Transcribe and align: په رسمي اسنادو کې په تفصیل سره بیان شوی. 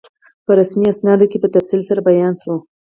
په 0.45 0.51
رسمي 0.59 0.85
اسنادو 0.89 1.25
کې 1.31 1.37
په 1.43 1.47
تفصیل 1.55 1.81
سره 1.89 2.05
بیان 2.09 2.33
شوی. 2.41 2.57